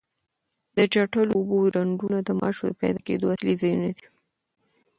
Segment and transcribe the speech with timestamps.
[0.75, 4.07] د چټلو اوبو ډنډونه د ماشو د پیدا کېدو اصلي ځایونه دي.